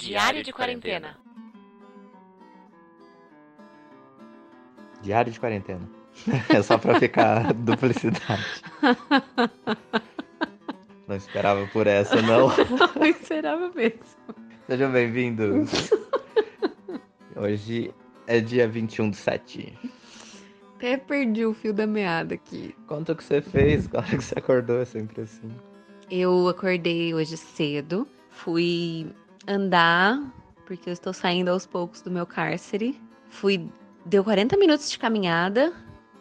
[0.00, 1.18] Diário de quarentena.
[5.02, 5.86] Diário de quarentena.
[6.48, 8.62] É só pra ficar duplicidade.
[11.06, 12.48] Não esperava por essa, não.
[12.98, 14.00] Não esperava mesmo.
[14.66, 15.90] Sejam bem-vindos.
[17.36, 17.94] Hoje
[18.26, 19.78] é dia 21 do 7.
[20.76, 22.74] Até perdi o fio da meada aqui.
[22.86, 25.50] Conta o que você fez, quando que você acordou, é sempre assim.
[26.10, 29.06] Eu acordei hoje cedo, fui
[29.50, 30.22] andar,
[30.64, 32.98] porque eu estou saindo aos poucos do meu cárcere.
[33.28, 33.68] Fui,
[34.06, 35.72] deu 40 minutos de caminhada,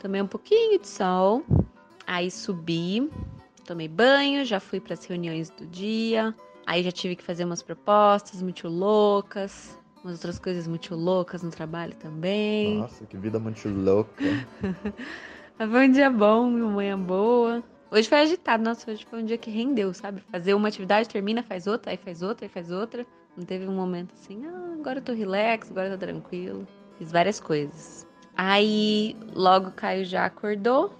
[0.00, 1.44] tomei um pouquinho de sol,
[2.06, 3.10] aí subi,
[3.66, 6.34] tomei banho, já fui para as reuniões do dia.
[6.66, 11.50] Aí já tive que fazer umas propostas muito loucas, umas outras coisas muito loucas no
[11.50, 12.78] trabalho também.
[12.78, 14.24] Nossa, que vida muito louca.
[15.56, 17.62] Foi um dia bom, uma manhã boa.
[17.90, 20.20] Hoje foi agitado, nossa, hoje foi um dia que rendeu, sabe?
[20.30, 23.06] Fazer uma atividade, termina, faz outra, aí faz outra, aí faz outra.
[23.34, 26.66] Não teve um momento assim, ah, agora eu tô relax, agora eu tô tranquilo.
[26.98, 28.06] Fiz várias coisas.
[28.36, 30.92] Aí logo o Caio já acordou.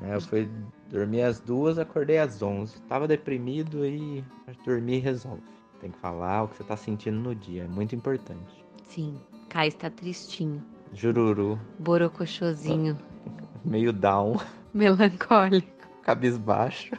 [0.00, 0.48] É, eu fui
[0.88, 2.80] dormir às duas, acordei às onze.
[2.82, 4.24] Tava deprimido e
[4.64, 5.42] dormir resolve.
[5.80, 8.64] Tem que falar o que você tá sentindo no dia, é muito importante.
[8.84, 12.96] Sim, Caio está tristinho, Jururu, borocochosinho,
[13.64, 14.36] meio down,
[14.72, 15.81] melancólico.
[16.04, 16.94] cabisbaixo.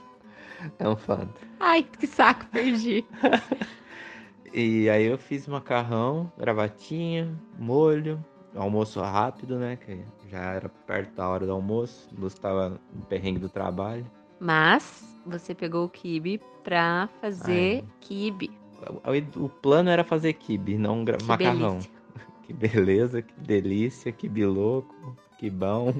[0.79, 1.27] É um fã.
[1.59, 3.05] Ai, que saco, perdi.
[4.55, 8.23] E aí eu fiz macarrão, gravatinha, molho,
[8.55, 9.77] almoço rápido, né?
[9.77, 12.07] Que já era perto da hora do almoço.
[12.15, 14.05] Luz tava no perrengue do trabalho.
[14.39, 17.89] Mas você pegou o kibe pra fazer Ai.
[17.99, 18.51] kibe.
[19.37, 21.71] O, o plano era fazer kibe, não Que macarrão.
[21.79, 21.91] delícia.
[22.43, 25.93] Que beleza, que delícia, que biloco, que bom.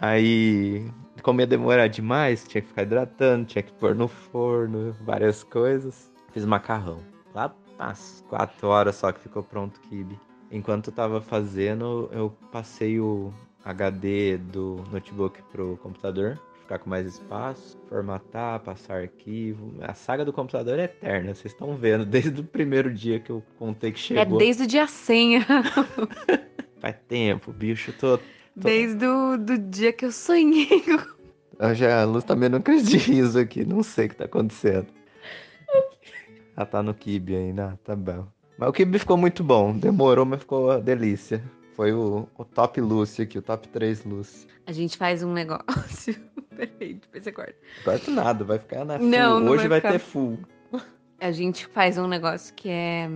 [0.00, 0.90] Aí,
[1.22, 6.10] como ia demorar demais, tinha que ficar hidratando, tinha que pôr no forno, várias coisas.
[6.32, 7.00] Fiz macarrão.
[7.34, 10.18] Lá umas quatro horas só que ficou pronto o kibe.
[10.50, 13.32] Enquanto eu tava fazendo, eu passei o
[13.64, 19.74] HD do notebook pro computador, ficar com mais espaço, formatar, passar arquivo.
[19.82, 23.42] A saga do computador é eterna, vocês estão vendo, desde o primeiro dia que eu
[23.58, 24.38] contei que É chegou.
[24.38, 25.40] desde o dia 100,
[26.80, 28.18] Faz tempo, bicho, tô.
[28.54, 30.84] Desde o do dia que eu sonhei.
[31.58, 32.24] Eu já, a Luz
[32.64, 34.86] crise de riso aqui, não sei o que tá acontecendo.
[36.56, 38.26] Ela tá no kibe ainda, ah, tá bom.
[38.56, 41.42] Mas o kibe ficou muito bom, demorou, mas ficou uma delícia.
[41.74, 44.46] Foi o, o top Lucy aqui, o top 3 Lucy.
[44.66, 46.14] A gente faz um negócio.
[46.54, 47.54] Peraí, depois você corta.
[47.84, 49.08] Corta nada, vai ficar na full.
[49.08, 50.10] Não, não Hoje vai, vai ter ficar.
[50.10, 50.38] full.
[51.20, 53.08] A gente faz um negócio que é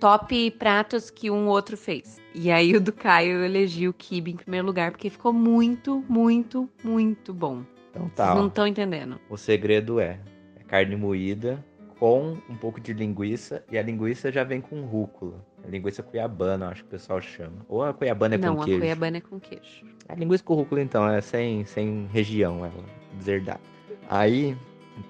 [0.00, 2.18] top pratos que um outro fez.
[2.34, 6.04] E aí o do Caio eu elegi o kibe em primeiro lugar, porque ficou muito,
[6.08, 7.62] muito, muito bom.
[7.90, 9.20] Então tá, Vocês não estão entendendo.
[9.28, 10.20] O segredo é,
[10.56, 11.64] é carne moída
[11.98, 13.64] com um pouco de linguiça.
[13.70, 15.44] E a linguiça já vem com rúcula.
[15.64, 17.66] A linguiça cuiabana, acho que o pessoal chama.
[17.68, 18.80] Ou a cuiabana é não, com a queijo.
[18.80, 19.84] cuiabana é com queijo.
[20.08, 22.84] A linguiça com rúcula, então, é sem, sem região, ela,
[23.14, 23.60] deserdada.
[24.08, 24.56] Aí,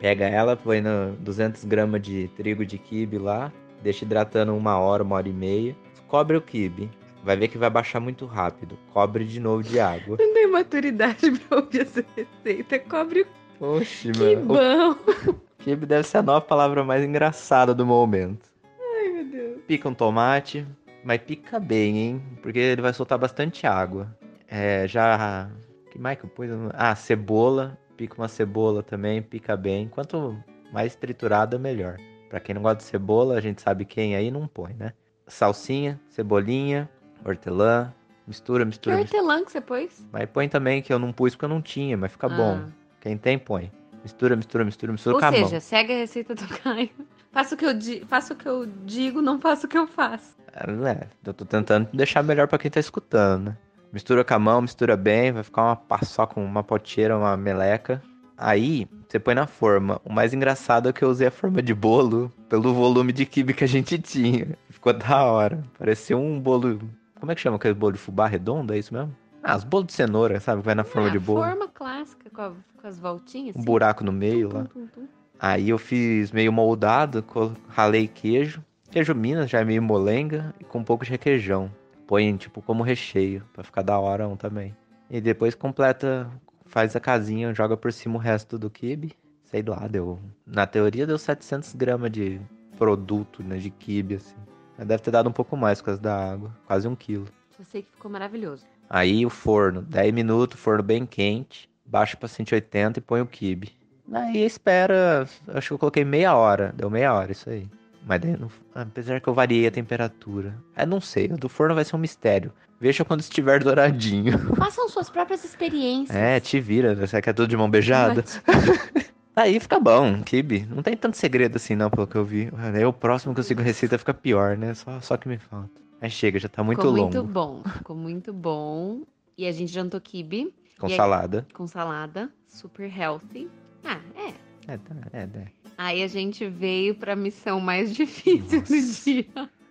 [0.01, 3.53] pega ela, põe no 200 gramas de trigo de quibe lá,
[3.83, 6.91] deixa hidratando uma hora, uma hora e meia, cobre o quibe.
[7.25, 8.79] Vai ver que vai baixar muito rápido.
[8.93, 10.17] Cobre de novo de água.
[10.19, 12.79] Não tem maturidade pra ouvir essa receita.
[12.79, 13.27] Cobre
[13.61, 14.47] o Oxi, que mano.
[14.47, 15.31] bom.
[15.33, 18.49] O quibe deve ser a nova palavra mais engraçada do momento.
[18.81, 19.61] Ai, meu Deus.
[19.67, 20.65] Pica um tomate,
[21.05, 22.23] mas pica bem, hein?
[22.41, 24.17] Porque ele vai soltar bastante água.
[24.47, 25.51] É, já.
[25.91, 26.49] que mais que eu pus?
[26.73, 27.77] Ah, cebola.
[27.97, 29.89] Pica uma cebola também, pica bem.
[29.89, 30.39] Quanto
[30.73, 31.97] mais triturada, melhor.
[32.29, 34.93] Pra quem não gosta de cebola, a gente sabe quem aí não põe, né?
[35.27, 36.89] Salsinha, cebolinha,
[37.25, 37.93] hortelã.
[38.27, 39.21] Mistura, Que mistura, mistura.
[39.23, 40.07] hortelã que você pôs?
[40.13, 42.61] Mas põe também, que eu não pus porque eu não tinha, mas fica bom.
[42.63, 42.69] Ah.
[43.01, 43.73] Quem tem, põe.
[44.03, 45.45] Mistura, mistura, mistura, mistura Ou com a mão.
[45.45, 46.91] seja, segue a receita do Caio.
[47.33, 48.05] Faça o que eu, di...
[48.07, 50.37] faça o que eu digo, não faça o que eu faço.
[50.55, 53.57] É, eu tô tentando deixar melhor pra quem tá escutando, né?
[53.93, 58.03] Mistura com a mão, mistura bem, vai ficar uma paçoca, uma poteira, uma meleca.
[58.39, 60.01] Aí, você põe na forma.
[60.05, 63.53] O mais engraçado é que eu usei a forma de bolo pelo volume de quibe
[63.53, 64.57] que a gente tinha.
[64.71, 65.63] Ficou da hora.
[65.79, 66.79] Parecia um bolo...
[67.19, 68.73] Como é que chama aquele bolo de fubá redondo?
[68.73, 69.13] É isso mesmo?
[69.43, 70.63] Ah, os bolos de cenoura, sabe?
[70.63, 71.41] Vai na forma Ah, de bolo.
[71.43, 73.57] forma clássica, com, a- com as voltinhas.
[73.57, 73.67] Um assim.
[73.67, 74.65] buraco no meio lá.
[74.65, 75.07] Tum, tum, tum.
[75.41, 77.25] Aí eu fiz meio moldado,
[77.69, 78.63] ralei queijo.
[78.91, 81.71] Queijo Minas, já é meio molenga, e com um pouco de requeijão.
[82.07, 84.75] Põe, tipo, como recheio, pra ficar da hora um também.
[85.11, 86.29] E depois completa,
[86.69, 89.13] faz a casinha, joga por cima o resto do quibe.
[89.45, 90.19] Sei lá, deu...
[90.47, 92.41] Na teoria deu 700 gramas de
[92.77, 94.37] produto, né, de quibe, assim.
[94.77, 97.27] Mas deve ter dado um pouco mais por causa da água, quase um quilo.
[97.57, 98.65] Só sei que ficou maravilhoso.
[98.89, 103.73] Aí o forno, 10 minutos, forno bem quente, baixa pra 180 e põe o quibe.
[104.13, 107.69] Aí espera, acho que eu coloquei meia hora, deu meia hora isso aí.
[108.07, 110.55] Mas daí, não, apesar que eu variei a temperatura.
[110.75, 112.53] É, não sei, o do forno vai ser um mistério.
[112.81, 114.39] Veja quando estiver douradinho.
[114.57, 116.17] Façam suas próprias experiências.
[116.17, 117.07] É, te vira, né?
[117.07, 118.25] Você quer tudo de mão beijada?
[119.35, 120.67] Aí fica bom, kibe.
[120.69, 122.51] Não tem tanto segredo assim, não, pelo que eu vi.
[122.57, 124.75] Aí o próximo que eu sigo receita fica pior, né?
[124.75, 125.71] Só, só que me falta.
[126.01, 127.03] Aí chega, já tá muito ficou longo.
[127.15, 129.03] muito bom, ficou muito bom.
[129.37, 131.47] E a gente jantou kibe Com E aí- salada.
[131.55, 133.49] com salada, super healthy.
[133.85, 134.73] Ah, é.
[134.73, 135.47] É, tá, é, é.
[135.77, 139.05] Aí a gente veio pra missão mais difícil do Nossa.
[139.05, 139.27] dia.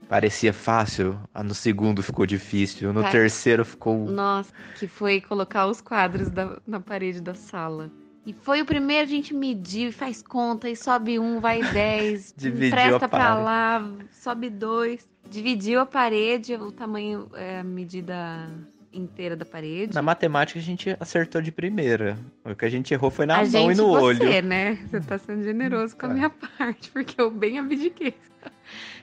[0.10, 4.06] Parecia fácil, ah, no segundo ficou difícil, no terceiro ficou.
[4.10, 7.92] Nossa, que foi colocar os quadros da- na parede da sala.
[8.26, 12.34] E foi o primeiro, a gente mediu e faz conta, e sobe um, vai dez,
[12.42, 15.08] empresta pra lá, sobe dois.
[15.30, 18.50] Dividiu a parede, o tamanho, é, a medida
[18.94, 19.94] inteira da parede.
[19.94, 22.18] Na matemática a gente acertou de primeira.
[22.46, 24.44] O que a gente errou foi na a mão gente, e no você, olho.
[24.48, 24.76] né?
[24.90, 26.16] Você tá sendo generoso com a Tá.
[26.16, 28.14] minha parte, porque eu bem abdiquei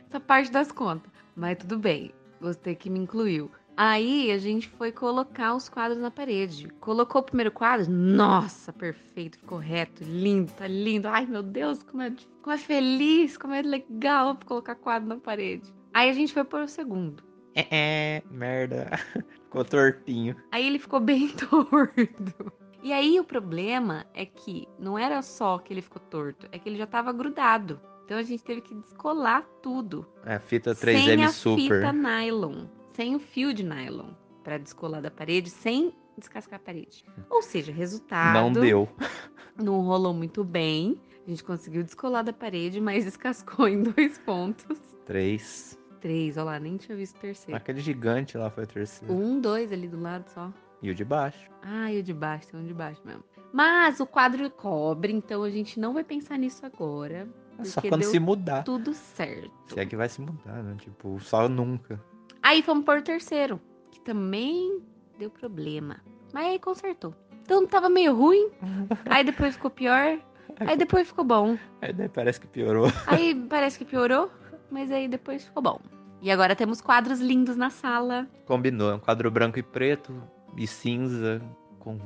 [0.08, 1.10] essa parte das contas.
[1.36, 3.50] Mas tudo bem, você que me incluiu.
[3.76, 6.68] Aí a gente foi colocar os quadros na parede.
[6.80, 11.08] Colocou o primeiro quadro, nossa, perfeito, ficou reto, lindo, tá lindo.
[11.08, 15.72] Ai meu Deus, como é, como é feliz, como é legal colocar quadro na parede.
[15.92, 17.22] Aí a gente foi pôr o segundo.
[17.56, 18.90] É, é, merda.
[19.44, 20.36] Ficou tortinho.
[20.52, 22.52] Aí ele ficou bem torto.
[22.82, 26.68] E aí o problema é que não era só que ele ficou torto, é que
[26.68, 27.80] ele já tava grudado.
[28.04, 30.06] Então a gente teve que descolar tudo.
[30.24, 31.80] É, fita sem 3M a Super.
[31.80, 34.10] fita nylon, sem o fio de nylon
[34.42, 37.04] pra descolar da parede, sem descascar a parede.
[37.30, 38.88] Ou seja, resultado Não deu.
[39.56, 41.00] não rolou muito bem.
[41.26, 44.78] A gente conseguiu descolar da parede, mas descascou em dois pontos.
[45.06, 45.78] Três.
[46.00, 47.56] Três, olha lá, nem tinha visto o terceiro.
[47.56, 49.14] Aquele gigante lá foi o terceiro.
[49.14, 50.52] Um, dois ali do lado só.
[50.82, 51.50] E o de baixo.
[51.62, 53.24] Ah, e o de baixo, tem um de baixo mesmo.
[53.50, 57.26] Mas o quadro cobre, então a gente não vai pensar nisso agora.
[57.62, 58.62] Só quando deu se mudar.
[58.64, 59.50] Tudo certo.
[59.74, 60.76] Se é que vai se mudar, né?
[60.80, 62.00] Tipo, só nunca.
[62.42, 63.60] Aí fomos por terceiro,
[63.90, 64.82] que também
[65.18, 66.00] deu problema.
[66.32, 67.14] Mas aí consertou.
[67.42, 68.50] Então tava meio ruim,
[69.08, 70.18] aí depois ficou pior,
[70.58, 71.58] aí depois ficou bom.
[71.80, 72.86] Aí daí parece que piorou.
[73.06, 74.30] Aí parece que piorou,
[74.70, 75.80] mas aí depois ficou bom.
[76.20, 78.26] E agora temos quadros lindos na sala.
[78.46, 78.90] Combinou.
[78.90, 80.22] É um quadro branco e preto
[80.56, 81.42] e cinza,
[81.78, 81.98] com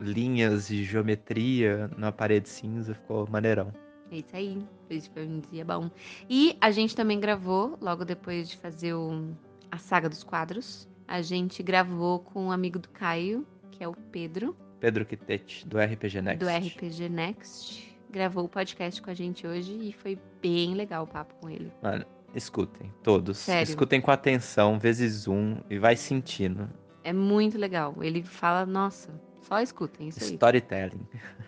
[0.00, 2.94] linhas e geometria na parede cinza.
[2.94, 3.72] Ficou maneirão.
[4.10, 4.64] É isso aí.
[4.90, 5.90] Hoje foi um dia bom.
[6.30, 9.34] E a gente também gravou, logo depois de fazer o-
[9.70, 10.88] a saga dos quadros.
[11.08, 15.78] A gente gravou com um amigo do Caio, que é o Pedro, Pedro Quitete, do
[15.78, 16.44] RPG Next.
[16.44, 17.96] do RPG Next.
[18.10, 21.72] Gravou o podcast com a gente hoje e foi bem legal o papo com ele.
[21.82, 22.04] Mano,
[22.34, 23.38] escutem, todos.
[23.38, 23.64] Sério.
[23.68, 26.68] Escutem com atenção, vezes um, e vai sentindo.
[27.02, 27.94] É muito legal.
[28.00, 29.10] Ele fala, nossa,
[29.42, 30.30] só escutem isso aí.
[30.34, 31.06] Storytelling.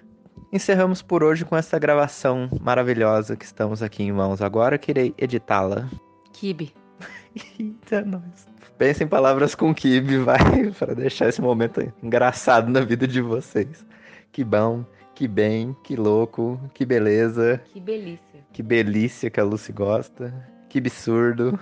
[0.53, 4.79] Encerramos por hoje com essa gravação maravilhosa que estamos aqui em mãos agora.
[4.79, 5.89] que irei editá-la.
[6.33, 6.73] Kibe.
[7.59, 8.47] Eita, nós.
[8.79, 13.85] Pense em palavras com kibe, vai, para deixar esse momento engraçado na vida de vocês.
[14.33, 14.85] Que bom,
[15.15, 18.47] que bem, que louco, que beleza, Que delícia.
[18.53, 20.33] que belícia que a Lucy gosta,
[20.69, 21.59] que absurdo.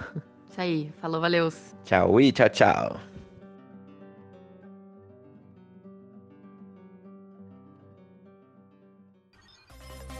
[0.50, 0.92] Isso aí.
[1.00, 1.48] Falou, valeu.
[1.84, 3.15] Tchau e tchau, tchau.